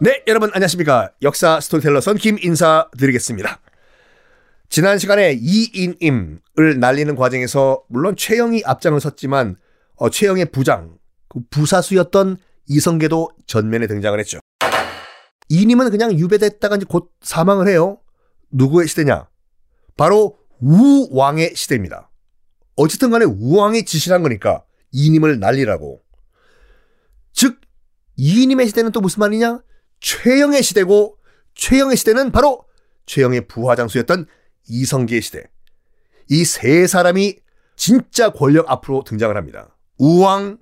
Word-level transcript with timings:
네, 0.00 0.22
여러분 0.26 0.50
안녕하십니까. 0.52 1.12
역사 1.22 1.60
스토리텔러 1.60 2.00
선김 2.00 2.38
인사드리겠습니다. 2.42 3.60
지난 4.68 4.98
시간에 4.98 5.32
이인임을 5.40 6.78
날리는 6.78 7.14
과정에서 7.16 7.84
물론 7.88 8.16
최영이 8.16 8.64
앞장을 8.66 9.00
섰지만 9.00 9.56
어, 9.96 10.10
최영의 10.10 10.46
부장, 10.46 10.98
그 11.28 11.40
부사수였던 11.48 12.36
이성계도 12.68 13.30
전면에 13.46 13.86
등장을 13.86 14.18
했죠. 14.18 14.40
이인임은 15.48 15.90
그냥 15.90 16.12
유배됐다가 16.18 16.76
이제 16.76 16.86
곧 16.88 17.10
사망을 17.22 17.68
해요. 17.68 17.98
누구의 18.50 18.88
시대냐? 18.88 19.28
바로 19.96 20.38
우왕의 20.60 21.54
시대입니다. 21.54 22.10
어쨌든 22.76 23.10
간에 23.10 23.24
우왕이 23.24 23.84
지시한 23.84 24.22
거니까 24.22 24.64
이인임을 24.92 25.38
날리라고. 25.38 26.03
즉, 27.34 27.60
이님의 28.16 28.68
시대는 28.68 28.92
또 28.92 29.00
무슨 29.00 29.20
말이냐? 29.20 29.60
최영의 30.00 30.62
시대고, 30.62 31.18
최영의 31.54 31.96
시대는 31.96 32.32
바로 32.32 32.64
최영의 33.06 33.48
부하장수였던 33.48 34.26
이성계의 34.68 35.20
시대. 35.20 35.44
이 36.30 36.44
세 36.44 36.86
사람이 36.86 37.36
진짜 37.76 38.30
권력 38.30 38.70
앞으로 38.70 39.02
등장을 39.04 39.36
합니다. 39.36 39.76
우왕, 39.98 40.58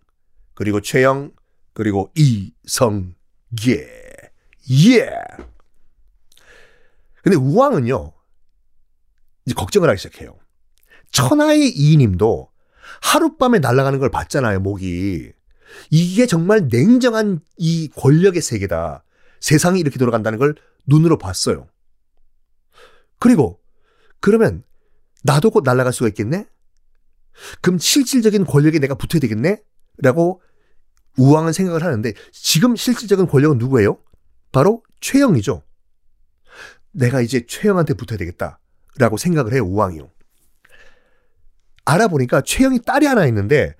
그리고 0.54 0.80
최영, 0.80 1.32
그리고 1.72 2.10
이성계. 2.16 3.14
예. 4.70 5.10
근데 7.22 7.36
우왕은요, 7.36 8.12
이제 9.46 9.54
걱정을 9.54 9.88
하기 9.90 9.98
시작해요. 9.98 10.36
천하의 11.12 11.68
이님도 11.70 12.50
하룻밤에 13.02 13.58
날아가는 13.58 13.98
걸 13.98 14.10
봤잖아요, 14.10 14.60
목이. 14.60 15.32
이게 15.90 16.26
정말 16.26 16.68
냉정한 16.70 17.40
이 17.56 17.88
권력의 17.88 18.42
세계다. 18.42 19.04
세상이 19.40 19.80
이렇게 19.80 19.98
돌아간다는 19.98 20.38
걸 20.38 20.54
눈으로 20.86 21.18
봤어요. 21.18 21.68
그리고 23.18 23.60
그러면 24.20 24.62
나도 25.24 25.50
곧 25.50 25.62
날아갈 25.64 25.92
수가 25.92 26.08
있겠네? 26.08 26.46
그럼 27.60 27.78
실질적인 27.78 28.44
권력에 28.44 28.78
내가 28.78 28.94
붙어야 28.94 29.20
되겠네? 29.20 29.62
라고 29.98 30.42
우왕은 31.18 31.52
생각을 31.52 31.82
하는데 31.82 32.12
지금 32.32 32.76
실질적인 32.76 33.26
권력은 33.26 33.58
누구예요? 33.58 33.98
바로 34.50 34.82
최영이죠. 35.00 35.62
내가 36.92 37.20
이제 37.20 37.44
최영한테 37.46 37.94
붙어야 37.94 38.18
되겠다. 38.18 38.60
라고 38.98 39.16
생각을 39.16 39.52
해요, 39.54 39.64
우왕이요. 39.64 40.10
알아보니까 41.84 42.42
최영이 42.42 42.82
딸이 42.82 43.06
하나 43.06 43.26
있는데 43.26 43.74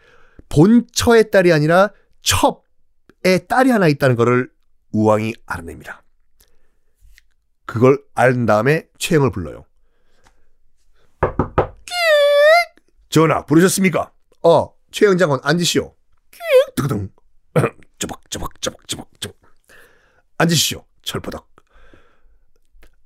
본처의 0.53 1.31
딸이 1.31 1.51
아니라 1.53 1.91
첩의 2.23 3.47
딸이 3.49 3.71
하나 3.71 3.89
있다는 3.89 4.17
것을 4.17 4.51
우왕이 4.93 5.35
알아냅니다. 5.47 6.05
그걸 7.65 7.99
알 8.15 8.45
다음에 8.45 8.87
최영을 8.99 9.31
불러요. 9.31 9.65
전하 13.09 13.45
부르셨습니까? 13.47 14.13
어, 14.43 14.75
최영 14.91 15.17
장관 15.17 15.41
앉으시오. 15.43 15.95
뜨거등. 16.77 17.11
쪼박 17.99 18.31
쪼박 18.31 18.61
쪼박 18.61 18.89
쪼박 18.89 19.21
쪼박. 19.21 19.39
앉으시오. 20.39 20.85
철포덕. 21.03 21.51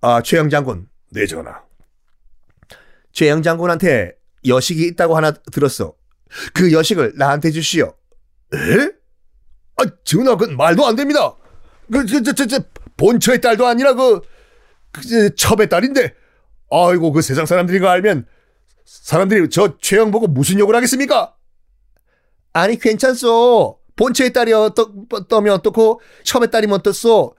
아, 0.01 0.21
최영 0.23 0.51
장군. 0.51 0.89
네, 1.11 1.27
전하. 1.27 1.63
최영 3.13 3.43
장군한테 3.43 4.17
여식이 4.47 4.87
있다고 4.89 5.17
하나 5.17 5.33
들었어. 5.33 5.97
그 6.55 6.73
여식을 6.73 7.15
나한테 7.17 7.51
주시오. 7.51 7.95
에? 8.55 8.91
아, 9.77 9.85
전하, 10.05 10.37
그 10.37 10.45
말도 10.45 10.87
안 10.87 10.97
됩니다. 10.97 11.35
그, 11.91 12.07
저, 12.07 12.23
저, 12.23 12.33
저, 12.33 12.47
저 12.47 12.61
본처의 12.97 13.41
딸도 13.41 13.67
아니라 13.67 13.95
그, 13.95 14.21
그 14.93 15.35
첩의 15.35 15.69
딸인데. 15.69 16.15
아이고, 16.71 17.13
그 17.13 17.23
세상 17.23 17.47
사람들이 17.47 17.79
그 17.79 17.89
알면 17.89 18.27
사람들이 18.85 19.51
저 19.51 19.79
최영 19.79 20.11
보고 20.11 20.27
무슨 20.27 20.59
욕을 20.59 20.75
하겠습니까? 20.75 21.35
아니, 22.53 22.79
괜찮소. 22.79 23.79
본처의 23.97 24.33
딸이 24.33 24.53
어떠, 24.53 24.93
떠면 25.29 25.55
어떻고, 25.55 26.01
첩의 26.25 26.51
딸이면 26.51 26.79
어떻소? 26.79 27.35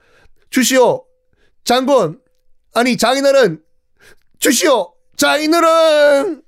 주시오. 0.50 1.04
장군. 1.64 2.20
아니, 2.74 2.96
장인어른. 2.96 3.62
주시오. 4.38 4.92
장인어른. 5.16 6.42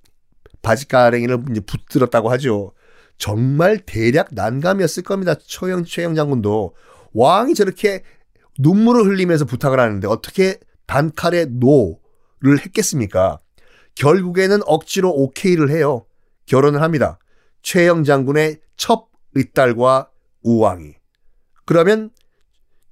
바지가랭이를 0.62 1.44
이제 1.50 1.60
붙들었다고 1.60 2.30
하죠. 2.32 2.72
정말 3.18 3.78
대략 3.78 4.28
난감이었을 4.32 5.02
겁니다. 5.02 5.34
최영, 5.34 5.84
최영 5.84 6.14
장군도. 6.14 6.74
왕이 7.12 7.54
저렇게 7.54 8.02
눈물을 8.58 9.04
흘리면서 9.04 9.44
부탁을 9.44 9.78
하는데 9.78 10.06
어떻게 10.08 10.58
단칼에 10.86 11.46
no를 11.46 12.64
했겠습니까? 12.64 13.38
결국에는 13.94 14.60
억지로 14.66 15.10
오케이를 15.10 15.70
해요. 15.70 16.06
결혼을 16.46 16.82
합니다. 16.82 17.18
최영 17.62 18.04
장군의 18.04 18.60
첫 18.76 19.06
윗딸과 19.34 20.10
우왕이. 20.42 20.94
그러면 21.66 22.10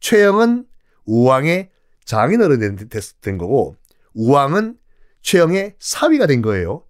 최영은 0.01 0.67
우왕의 1.07 1.71
장인어른이 2.05 2.89
된 3.21 3.39
거고 3.39 3.77
우왕은 4.15 4.77
최영의 5.23 5.77
사위가 5.79 6.27
된 6.27 6.43
거예요. 6.43 6.85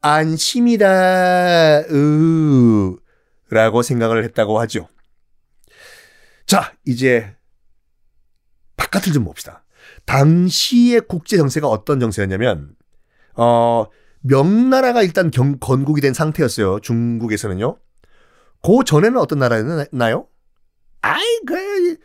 안심이다, 0.00 1.80
으, 1.90 2.96
라고 3.50 3.82
생각을 3.82 4.24
했다고 4.24 4.60
하죠. 4.60 4.88
자, 6.46 6.72
이제 6.86 7.34
바깥을 8.76 9.12
좀 9.12 9.24
봅시다. 9.24 9.64
당시의 10.04 11.02
국제 11.08 11.36
정세가 11.36 11.68
어떤 11.68 12.00
정세였냐면, 12.00 12.76
어, 13.34 13.86
명나라가 14.20 15.02
일단 15.02 15.30
경, 15.30 15.58
건국이 15.58 16.00
된 16.00 16.14
상태였어요. 16.14 16.80
중국에서는요. 16.80 17.78
그 18.62 18.84
전에는 18.84 19.18
어떤 19.18 19.38
나라였나요? 19.38 20.26
아이, 21.02 21.40
그, 21.46 21.96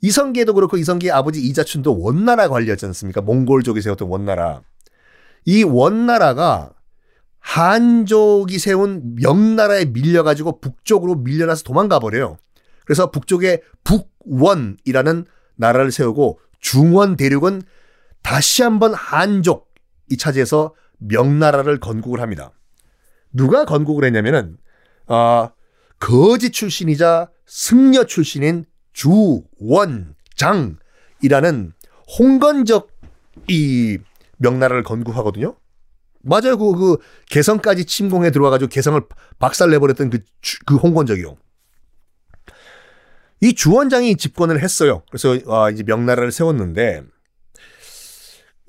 이성계도 0.00 0.54
그렇고 0.54 0.76
이성계의 0.76 1.10
아버지 1.10 1.40
이자춘도 1.42 2.00
원나라 2.00 2.48
관리였지 2.48 2.86
않습니까? 2.86 3.20
몽골족이 3.20 3.80
세웠던 3.82 4.08
원나라. 4.08 4.62
이 5.44 5.64
원나라가 5.64 6.72
한족이 7.48 8.58
세운 8.58 9.14
명나라에 9.14 9.86
밀려가지고 9.86 10.60
북쪽으로 10.60 11.14
밀려나서 11.14 11.62
도망가 11.62 11.98
버려요. 11.98 12.36
그래서 12.84 13.10
북쪽에 13.10 13.62
북원이라는 13.84 15.24
나라를 15.56 15.90
세우고 15.90 16.40
중원 16.60 17.16
대륙은 17.16 17.62
다시 18.22 18.62
한번 18.62 18.92
한족이 18.92 20.18
차지해서 20.18 20.74
명나라를 20.98 21.80
건국을 21.80 22.20
합니다. 22.20 22.52
누가 23.32 23.64
건국을 23.64 24.04
했냐면은 24.04 24.58
어, 25.06 25.48
거지 25.98 26.50
출신이자 26.50 27.30
승려 27.46 28.04
출신인 28.04 28.66
주원장이라는 28.92 30.76
홍건적 32.18 32.90
이 33.48 33.96
명나라를 34.36 34.82
건국하거든요. 34.82 35.56
맞아요. 36.22 36.56
그, 36.58 36.72
그 36.74 36.96
개성까지 37.30 37.84
침공해 37.84 38.30
들어와가지고 38.30 38.68
개성을 38.68 39.00
박살내버렸던 39.38 40.10
그, 40.10 40.18
그 40.66 40.76
홍건적이요. 40.76 41.36
이 43.40 43.54
주원장이 43.54 44.16
집권을 44.16 44.60
했어요. 44.62 45.02
그래서 45.10 45.38
어, 45.46 45.70
이제 45.70 45.82
명나라를 45.84 46.32
세웠는데 46.32 47.04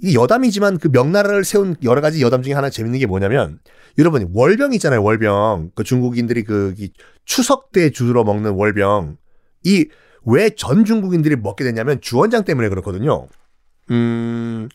이 0.01 0.15
여담이지만 0.15 0.77
그 0.77 0.87
명나라를 0.91 1.43
세운 1.43 1.75
여러 1.83 2.01
가지 2.01 2.21
여담 2.21 2.41
중에 2.43 2.53
하나 2.53 2.69
재밌는 2.69 2.99
게 2.99 3.05
뭐냐면 3.05 3.59
여러분 3.97 4.29
월병 4.33 4.73
있잖아요. 4.73 5.03
월병 5.03 5.71
그 5.75 5.83
중국인들이 5.83 6.43
그 6.43 6.73
추석 7.25 7.71
때 7.71 7.89
주로 7.89 8.23
먹는 8.23 8.51
월병 8.51 9.17
이 9.65 9.85
왜 10.25 10.49
전 10.55 10.85
중국인들이 10.85 11.35
먹게 11.37 11.63
됐냐면 11.63 12.01
주원장 12.01 12.43
때문에 12.43 12.69
그렇거든요. 12.69 13.27
음. 13.91 14.69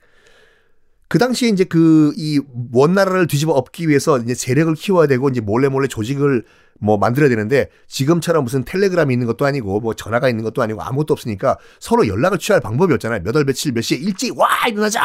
그 1.15 1.19
당시에 1.19 1.49
이제 1.49 1.63
그 1.63 2.13
이 2.17 2.41
원나라를 2.73 3.29
뒤집어 3.29 3.53
엎기 3.53 3.89
위해서 3.89 4.19
이제 4.19 4.35
세력을 4.35 4.75
키워야 4.75 5.07
되고 5.07 5.29
이제 5.29 5.41
몰래 5.41 5.69
몰래 5.69 5.87
조직을 5.87 6.45
뭐 6.81 6.97
만들어야 6.99 7.29
되는데 7.29 7.71
지금처럼 7.87 8.43
무슨 8.43 8.65
텔레그램이 8.65 9.15
있는 9.15 9.29
것도 9.29 9.47
아니고 9.47 9.79
뭐 9.79 9.95
전화가 9.95 10.29
있는 10.29 10.43
것도 10.43 10.61
아니고 10.61 10.83
아무것도 10.83 11.15
없으니까 11.15 11.57
서로 11.79 12.09
연락을 12.09 12.39
취할 12.39 12.61
방법이 12.61 12.93
없잖아요. 12.95 13.21
몇 13.23 13.37
월 13.37 13.45
며칠 13.45 13.71
몇 13.71 13.83
시에 13.83 13.97
일찍 13.97 14.37
와 14.37 14.49
일어나자 14.69 15.01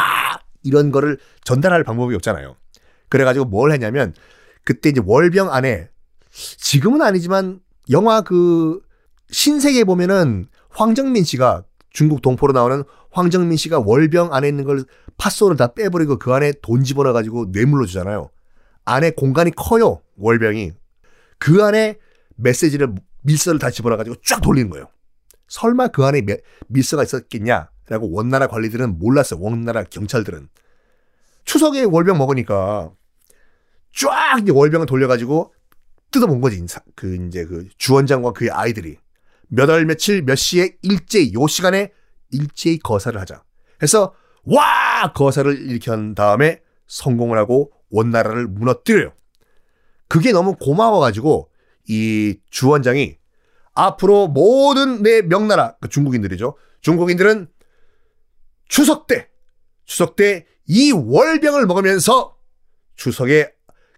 이런 0.63 0.91
거를 0.91 1.19
전달할 1.43 1.83
방법이 1.83 2.15
없잖아요. 2.15 2.55
그래가지고 3.09 3.45
뭘 3.45 3.71
했냐면 3.71 4.15
그때 4.63 4.89
이제 4.89 5.03
월병 5.05 5.53
안에 5.53 5.89
지금은 6.31 7.03
아니지만 7.03 7.59
영화 7.91 8.21
그 8.21 8.79
신세계 9.29 9.83
보면은 9.83 10.47
황정민 10.71 11.23
씨가 11.23 11.65
중국 11.91 12.23
동포로 12.23 12.51
나오는 12.53 12.83
황정민 13.11 13.57
씨가 13.57 13.81
월병 13.85 14.33
안에 14.33 14.47
있는 14.47 14.63
걸 14.63 14.85
팥소를 15.19 15.57
다 15.57 15.73
빼버리고 15.73 16.17
그 16.17 16.33
안에 16.33 16.53
돈 16.63 16.83
집어넣어가지고 16.83 17.47
뇌물로 17.51 17.85
주잖아요. 17.85 18.31
안에 18.85 19.11
공간이 19.11 19.51
커요. 19.51 20.01
월병이. 20.17 20.71
그 21.37 21.63
안에 21.63 21.99
메시지를 22.35 22.95
밀서를 23.21 23.59
다 23.59 23.69
집어넣어가지고 23.69 24.15
쫙 24.25 24.41
돌리는 24.41 24.69
거예요. 24.71 24.87
설마 25.47 25.89
그 25.89 26.05
안에 26.05 26.23
밀서가 26.67 27.03
있었겠냐라고 27.03 28.11
원나라 28.11 28.47
관리들은 28.47 28.97
몰랐어요. 28.97 29.39
원나라 29.39 29.83
경찰들은. 29.83 30.49
추석에 31.45 31.83
월병 31.83 32.17
먹으니까 32.17 32.91
쫙 33.95 34.39
이제 34.41 34.51
월병을 34.51 34.85
돌려가지고 34.85 35.53
뜯어본 36.11 36.41
거지. 36.41 36.65
그 36.95 37.27
이제 37.27 37.45
그 37.45 37.67
주원장과 37.77 38.31
그의 38.33 38.51
아이들이 38.51 38.97
몇 39.47 39.69
월 39.69 39.85
며칠 39.85 40.21
몇 40.21 40.35
시에 40.35 40.77
일제히 40.81 41.33
요 41.33 41.47
시간에 41.47 41.91
일제히 42.31 42.79
거사를 42.79 43.19
하자. 43.19 43.43
해서 43.81 44.13
와 44.49 45.13
거사를 45.13 45.69
일으킨 45.69 46.15
다음에 46.15 46.61
성공을 46.87 47.37
하고 47.37 47.71
원나라를 47.89 48.47
무너뜨려요. 48.47 49.13
그게 50.07 50.31
너무 50.31 50.55
고마워가지고 50.55 51.49
이 51.87 52.37
주원장이 52.49 53.17
앞으로 53.73 54.27
모든 54.27 55.03
내 55.03 55.21
명나라 55.21 55.75
그 55.79 55.89
중국인들이죠. 55.89 56.55
중국인들은 56.81 57.47
추석 58.67 59.07
때 59.07 59.29
추석 59.85 60.15
때 60.15 60.45
이 60.71 60.91
월병을 60.91 61.65
먹으면서 61.65 62.37
추석의 62.95 63.51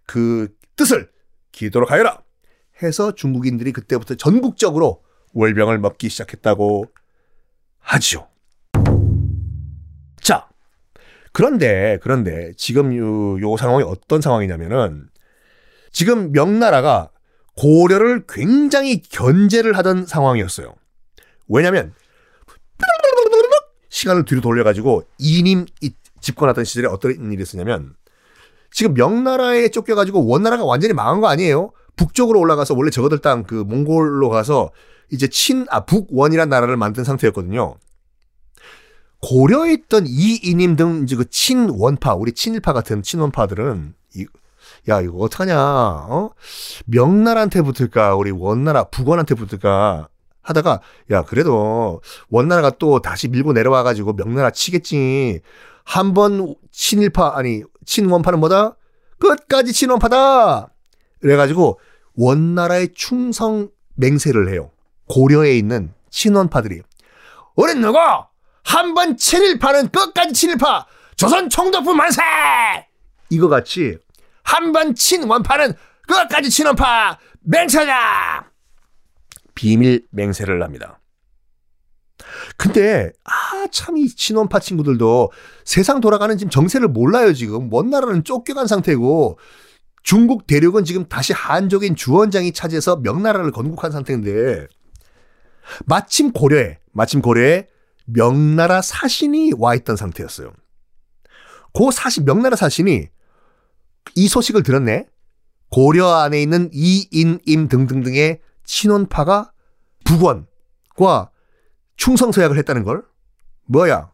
그 0.07 0.55
뜻을 0.77 1.11
기도록 1.51 1.91
하여라 1.91 2.23
해서 2.81 3.13
중국인들이 3.13 3.73
그때부터 3.73 4.15
전국적으로 4.15 5.03
월병을 5.33 5.79
먹기 5.79 6.07
시작했다고 6.07 6.85
하지요. 7.79 8.30
그런데 11.31 11.97
그런데 12.01 12.51
지금 12.57 12.95
요, 12.97 13.39
요 13.41 13.57
상황이 13.57 13.83
어떤 13.83 14.21
상황이냐면은 14.21 15.07
지금 15.91 16.31
명나라가 16.31 17.09
고려를 17.55 18.25
굉장히 18.27 19.01
견제를 19.01 19.77
하던 19.77 20.05
상황이었어요. 20.05 20.73
왜냐면 21.47 21.93
시간을 23.89 24.25
뒤로 24.25 24.41
돌려가지고 24.41 25.03
이님 25.17 25.65
집권하던 26.21 26.63
시절에 26.63 26.87
어떤 26.87 27.11
일이 27.31 27.41
있었냐면 27.41 27.93
지금 28.71 28.93
명나라에 28.93 29.67
쫓겨가지고 29.69 30.25
원나라가 30.25 30.63
완전히 30.63 30.93
망한 30.93 31.19
거 31.19 31.27
아니에요? 31.27 31.71
북쪽으로 31.95 32.39
올라가서 32.39 32.73
원래 32.75 32.89
저거들 32.89 33.19
땅 33.19 33.43
그 33.43 33.55
몽골로 33.55 34.29
가서 34.29 34.71
이제 35.11 35.27
친, 35.27 35.65
아, 35.69 35.85
북원이란 35.85 36.47
나라를 36.47 36.77
만든 36.77 37.03
상태였거든요. 37.03 37.75
고려에 39.21 39.73
있던 39.73 40.05
이이님 40.07 40.75
등 40.75 41.03
이제 41.03 41.15
그 41.15 41.29
친원파, 41.29 42.15
우리 42.15 42.31
친일파 42.31 42.73
같은 42.73 43.03
친원파들은 43.03 43.93
이, 44.15 44.25
야, 44.89 44.99
이거 45.01 45.17
어떡하냐, 45.19 45.55
어? 45.59 46.31
명나라한테 46.85 47.61
붙을까, 47.61 48.15
우리 48.15 48.31
원나라, 48.31 48.85
북원한테 48.85 49.35
붙을까 49.35 50.07
하다가, 50.41 50.81
야, 51.11 51.21
그래도 51.21 52.01
원나라가 52.29 52.71
또 52.71 52.99
다시 52.99 53.27
밀고 53.27 53.53
내려와가지고 53.53 54.13
명나라 54.13 54.49
치겠지. 54.51 55.41
한 55.83 56.13
번 56.13 56.55
친일파, 56.71 57.33
아니, 57.35 57.63
친원파는 57.85 58.39
뭐다? 58.39 58.75
끝까지 59.19 59.71
친원파다! 59.71 60.69
그래가지고 61.19 61.79
원나라의 62.15 62.89
충성 62.95 63.69
맹세를 63.95 64.51
해요. 64.51 64.71
고려에 65.07 65.55
있는 65.57 65.93
친원파들이. 66.09 66.81
우린 67.55 67.81
누구? 67.81 67.99
한 68.63 68.93
번 68.93 69.17
친일파는 69.17 69.89
끝까지 69.89 70.33
친일파! 70.33 70.85
조선 71.15 71.49
총독부 71.49 71.93
만세! 71.93 72.21
이거 73.29 73.47
같이 73.47 73.97
한 74.43 74.71
번 74.71 74.95
친원파는 74.95 75.73
끝까지 76.07 76.49
친원파! 76.49 77.17
맹세다! 77.41 78.51
비밀 79.55 80.05
맹세를 80.11 80.63
합니다. 80.63 80.99
근데 82.57 83.11
아 83.23 83.67
참 83.71 83.97
이 83.97 84.07
친원파 84.07 84.59
친구들도 84.59 85.31
세상 85.65 86.01
돌아가는 86.01 86.37
지금 86.37 86.49
정세를 86.51 86.87
몰라요 86.87 87.33
지금 87.33 87.69
먼 87.69 87.89
나라는 87.89 88.23
쫓겨간 88.23 88.67
상태고 88.67 89.39
중국 90.03 90.45
대륙은 90.47 90.83
지금 90.83 91.05
다시 91.07 91.33
한족인 91.33 91.95
주원장이 91.95 92.51
차지해서 92.53 92.97
명나라를 92.97 93.51
건국한 93.51 93.91
상태인데 93.91 94.67
마침 95.85 96.31
고려에 96.31 96.79
마침 96.91 97.21
고려에 97.21 97.67
명나라 98.13 98.81
사신이 98.81 99.53
와 99.57 99.75
있던 99.75 99.95
상태였어요. 99.95 100.51
그 101.73 101.91
사신 101.91 102.25
명나라 102.25 102.55
사신이 102.55 103.07
이 104.15 104.27
소식을 104.27 104.63
들었네. 104.63 105.07
고려 105.69 106.07
안에 106.15 106.41
있는 106.41 106.69
이인임 106.73 107.67
등등등의 107.69 108.41
친원파가 108.65 109.51
북원과 110.03 111.29
충성서약을 111.95 112.57
했다는 112.57 112.83
걸? 112.83 113.03
뭐야? 113.67 114.11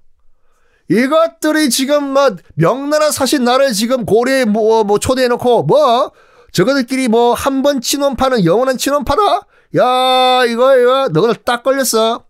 이것들이 0.90 1.70
지금 1.70 2.14
뭐 2.14 2.36
명나라 2.56 3.12
사신 3.12 3.44
나를 3.44 3.74
지금 3.74 4.06
고려에 4.06 4.46
뭐, 4.46 4.84
뭐 4.84 5.00
초대해놓고 5.00 5.64
뭐 5.64 6.12
저거들끼리 6.54 7.08
뭐 7.08 7.34
한 7.34 7.62
번 7.62 7.82
친원파는 7.82 8.46
영원한 8.46 8.78
친원파다? 8.78 9.22
야 9.78 10.46
이거 10.46 10.78
이거 10.78 11.10
너희들 11.12 11.44
딱 11.44 11.64
걸렸어. 11.64 12.24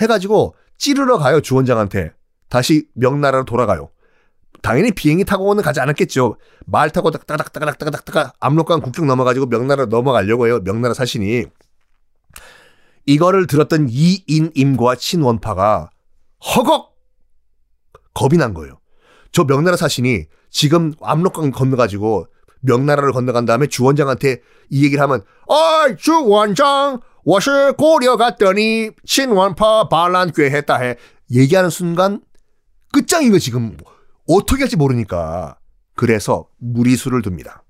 해가지고 0.00 0.56
찌르러 0.82 1.16
가요 1.16 1.40
주원장한테. 1.40 2.12
다시 2.48 2.88
명나라로 2.94 3.44
돌아가요. 3.44 3.90
당연히 4.62 4.90
비행기 4.90 5.24
타고는 5.24 5.62
가지 5.62 5.78
않았겠죠. 5.78 6.36
말 6.66 6.90
타고 6.90 7.12
따닥따닥따닥따닥따닥 7.12 8.34
압록강 8.40 8.80
국경 8.80 9.06
넘어가지고 9.06 9.46
명나라 9.46 9.86
넘어가려고 9.86 10.48
해요. 10.48 10.58
명나라 10.64 10.92
사신이. 10.92 11.44
이거를 13.06 13.46
들었던 13.46 13.86
이인임과 13.88 14.96
친원파가 14.96 15.90
허걱 16.56 16.96
겁이 18.14 18.36
난 18.36 18.52
거예요. 18.52 18.80
저 19.30 19.44
명나라 19.44 19.76
사신이 19.76 20.26
지금 20.50 20.94
압록강 21.00 21.52
건너가지고 21.52 22.26
명나라를 22.60 23.12
건너간 23.12 23.44
다음에 23.44 23.68
주원장한테 23.68 24.42
이 24.70 24.84
얘기를 24.84 25.00
하면 25.02 25.22
어이 25.46 25.96
주원장 25.96 27.00
我是 27.24 27.72
고려 27.74 28.16
갔더니 28.16 28.90
친원파 29.06 29.88
반란괴 29.88 30.50
했다 30.50 30.76
해 30.78 30.96
얘기하는 31.30 31.70
순간 31.70 32.20
끝장인 32.92 33.30
거 33.30 33.38
지금 33.38 33.76
어떻게 34.28 34.62
할지 34.62 34.76
모르니까 34.76 35.58
그래서 35.94 36.48
무리수를 36.58 37.22
둡니다. 37.24 37.62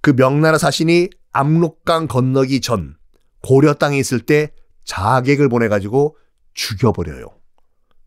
그 0.00 0.14
명나라 0.14 0.58
사신이 0.58 1.08
압록강 1.32 2.08
건너기 2.08 2.60
전 2.60 2.96
고려 3.42 3.74
땅에 3.74 3.98
있을 3.98 4.20
때 4.20 4.52
자객을 4.84 5.48
보내가지고 5.48 6.16
죽여버려요. 6.54 7.26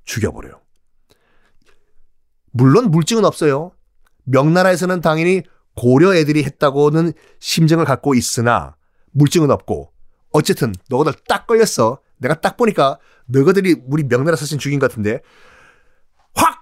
죽여버려요. 0.03 0.61
물론 2.51 2.91
물증은 2.91 3.25
없어요. 3.25 3.71
명나라에서는 4.25 5.01
당연히 5.01 5.41
고려 5.75 6.15
애들이 6.15 6.43
했다고는 6.43 7.13
심정을 7.39 7.85
갖고 7.85 8.13
있으나 8.13 8.75
물증은 9.11 9.49
없고 9.51 9.94
어쨌든 10.35 10.73
너희들 10.89 11.13
딱 11.27 11.47
걸렸어. 11.47 11.99
내가 12.17 12.35
딱 12.35 12.57
보니까 12.57 12.99
너희들이 13.27 13.83
우리 13.87 14.03
명나라 14.03 14.35
사신 14.35 14.59
죽인 14.59 14.79
것 14.79 14.89
같은데 14.89 15.21
확 16.33 16.61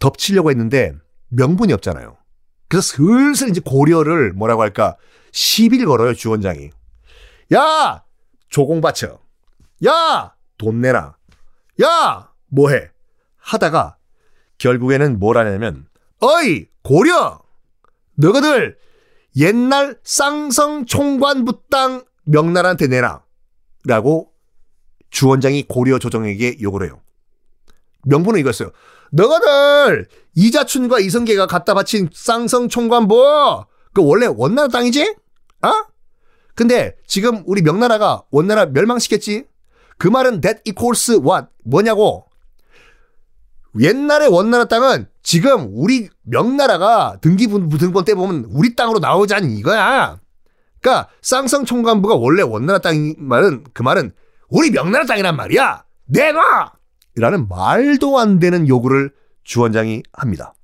덮치려고 0.00 0.50
했는데 0.50 0.94
명분이 1.28 1.72
없잖아요. 1.72 2.16
그래서 2.68 2.96
슬슬 2.96 3.48
이제 3.48 3.60
고려를 3.64 4.32
뭐라고 4.32 4.62
할까 4.62 4.96
시비를 5.32 5.86
걸어요 5.86 6.14
주원장이. 6.14 6.70
야 7.54 8.04
조공 8.48 8.80
바쳐. 8.80 9.20
야 9.86 10.34
돈 10.58 10.80
내라. 10.80 11.16
야 11.82 12.32
뭐해 12.48 12.90
하다가 13.36 13.96
결국에는 14.58 15.18
뭘 15.20 15.38
하냐면 15.38 15.86
어이 16.20 16.66
고려 16.82 17.40
너희들 18.16 18.76
옛날 19.36 19.98
쌍성 20.02 20.86
총관부 20.86 21.62
땅 21.70 22.02
명나라한테 22.28 22.86
내라 22.86 23.22
라고 23.84 24.32
주원장이 25.10 25.64
고려 25.68 25.98
조정에게 25.98 26.58
요구를 26.60 26.88
해요. 26.88 27.00
명분은 28.04 28.40
이거였어요. 28.40 28.70
너희들 29.10 30.08
이자춘과 30.34 31.00
이성계가 31.00 31.46
갖다 31.46 31.74
바친 31.74 32.10
쌍성 32.12 32.68
총관부 32.68 33.64
그 33.94 34.04
원래 34.04 34.26
원나라 34.26 34.68
땅이지? 34.68 35.16
어? 35.62 35.68
근데 36.54 36.96
지금 37.06 37.42
우리 37.46 37.62
명나라가 37.62 38.22
원나라 38.30 38.66
멸망시켰지? 38.66 39.46
그 39.96 40.08
말은 40.08 40.40
that 40.40 40.60
equals 40.64 41.10
what? 41.12 41.48
뭐냐고? 41.64 42.26
옛날에 43.80 44.26
원나라 44.26 44.66
땅은 44.66 45.08
지금 45.22 45.68
우리 45.72 46.08
명나라가 46.22 47.18
등기부 47.20 47.68
등본 47.78 48.04
때 48.04 48.14
보면 48.14 48.46
우리 48.50 48.74
땅으로 48.74 48.98
나오자니 48.98 49.56
이거야. 49.56 50.20
그러니까 50.88 51.08
쌍성 51.20 51.66
총관부가 51.66 52.14
원래 52.14 52.42
원나라 52.42 52.78
땅인 52.78 53.14
말은 53.18 53.64
그 53.74 53.82
말은 53.82 54.12
우리 54.48 54.70
명나라 54.70 55.04
땅이란 55.04 55.36
말이야. 55.36 55.84
내놔! 56.06 56.72
라는 57.16 57.46
말도 57.48 58.18
안 58.18 58.38
되는 58.38 58.66
요구를 58.66 59.12
주원장이 59.44 60.02
합니다. 60.12 60.54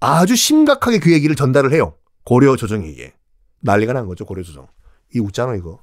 아주 0.00 0.36
심각하게 0.36 1.00
그 1.00 1.12
얘기를 1.12 1.36
전달을 1.36 1.72
해요. 1.72 1.96
고려 2.24 2.56
조정에게. 2.56 3.12
난리가 3.60 3.92
난 3.92 4.06
거죠, 4.06 4.24
고려 4.24 4.42
조정. 4.42 4.68
이 5.14 5.18
웃잖아, 5.18 5.54
이거. 5.56 5.80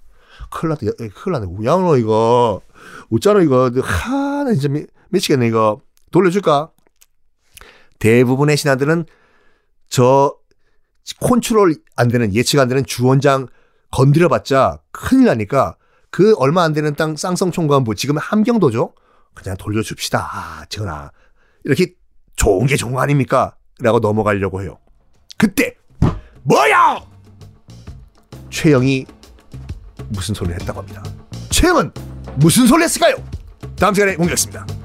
큰일 0.50 0.70
났다. 0.70 0.88
야, 0.88 0.92
큰일 1.14 1.34
났네. 1.34 1.46
우양로 1.46 1.98
이거. 1.98 2.62
웃잖아 3.10 3.42
이거. 3.42 3.70
하, 3.84 4.44
나 4.44 4.54
진짜 4.54 4.70
미, 4.70 4.86
미치겠네 5.10 5.48
이거. 5.48 5.82
돌려줄까? 6.12 6.72
대부분의 8.00 8.58
신하들은 8.58 9.06
저 9.90 10.36
컨트롤 11.20 11.76
안 11.96 12.08
되는 12.08 12.34
예측 12.34 12.60
안 12.60 12.68
되는 12.68 12.86
주원장 12.86 13.48
건드려봤자 13.92 14.80
큰일 14.92 15.26
나니까 15.26 15.76
그 16.10 16.34
얼마 16.38 16.64
안 16.64 16.74
되는 16.74 16.94
땅 16.96 17.16
쌍성총과 17.16 17.82
뭐 17.82 17.94
지금 17.96 18.18
함경도죠. 18.18 18.94
그냥 19.34 19.58
돌려줍시다. 19.58 20.20
아, 20.20 20.66
전하. 20.70 21.12
이렇게 21.64 21.94
좋은 22.36 22.66
게 22.68 22.76
좋은 22.76 22.94
거 22.94 23.02
아닙니까? 23.02 23.56
라고 23.80 24.00
넘어가려고 24.00 24.62
해요. 24.62 24.78
그때 25.38 25.76
뭐야? 26.44 27.02
최영이 28.50 29.06
무슨 30.10 30.36
소리를 30.36 30.60
했다고 30.60 30.80
합니다. 30.80 31.04
최영은 31.50 31.92
무슨 32.36 32.68
소리를 32.68 32.86
했을까요? 32.86 33.16
다음 33.78 33.94
시간에 33.94 34.16
공개하겠습니다. 34.16 34.81